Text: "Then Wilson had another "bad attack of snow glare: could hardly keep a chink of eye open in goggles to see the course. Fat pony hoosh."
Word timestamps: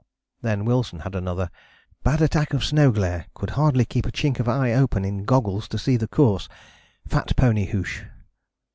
"Then 0.41 0.65
Wilson 0.65 1.01
had 1.01 1.13
another 1.13 1.51
"bad 2.01 2.23
attack 2.23 2.55
of 2.55 2.65
snow 2.65 2.89
glare: 2.89 3.27
could 3.35 3.51
hardly 3.51 3.85
keep 3.85 4.07
a 4.07 4.11
chink 4.11 4.39
of 4.39 4.49
eye 4.49 4.73
open 4.73 5.05
in 5.05 5.25
goggles 5.25 5.67
to 5.67 5.77
see 5.77 5.95
the 5.95 6.07
course. 6.07 6.49
Fat 7.07 7.35
pony 7.37 7.65
hoosh." 7.67 8.01